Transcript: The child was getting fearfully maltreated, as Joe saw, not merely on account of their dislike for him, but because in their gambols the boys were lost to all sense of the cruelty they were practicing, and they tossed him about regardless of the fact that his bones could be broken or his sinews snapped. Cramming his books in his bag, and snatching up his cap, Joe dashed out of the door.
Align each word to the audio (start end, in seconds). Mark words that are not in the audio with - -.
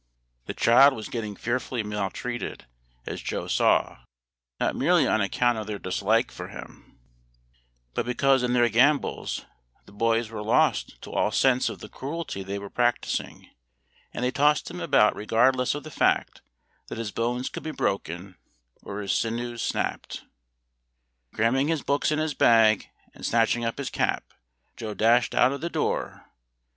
The 0.47 0.55
child 0.55 0.95
was 0.95 1.09
getting 1.09 1.35
fearfully 1.35 1.83
maltreated, 1.83 2.65
as 3.05 3.21
Joe 3.21 3.45
saw, 3.47 3.99
not 4.59 4.75
merely 4.75 5.05
on 5.05 5.21
account 5.21 5.59
of 5.59 5.67
their 5.67 5.77
dislike 5.77 6.31
for 6.31 6.47
him, 6.47 6.97
but 7.93 8.03
because 8.07 8.41
in 8.41 8.53
their 8.53 8.67
gambols 8.67 9.45
the 9.85 9.91
boys 9.91 10.31
were 10.31 10.41
lost 10.41 10.99
to 11.03 11.11
all 11.11 11.29
sense 11.29 11.69
of 11.69 11.81
the 11.81 11.87
cruelty 11.87 12.41
they 12.41 12.57
were 12.57 12.67
practicing, 12.71 13.51
and 14.11 14.25
they 14.25 14.31
tossed 14.31 14.71
him 14.71 14.79
about 14.81 15.15
regardless 15.15 15.75
of 15.75 15.83
the 15.83 15.91
fact 15.91 16.41
that 16.87 16.97
his 16.97 17.11
bones 17.11 17.47
could 17.47 17.61
be 17.61 17.69
broken 17.69 18.37
or 18.81 19.01
his 19.01 19.11
sinews 19.13 19.61
snapped. 19.61 20.25
Cramming 21.31 21.67
his 21.67 21.83
books 21.83 22.11
in 22.11 22.17
his 22.17 22.33
bag, 22.33 22.89
and 23.13 23.23
snatching 23.23 23.63
up 23.63 23.77
his 23.77 23.91
cap, 23.91 24.33
Joe 24.75 24.95
dashed 24.95 25.35
out 25.35 25.51
of 25.51 25.61
the 25.61 25.69
door. 25.69 26.25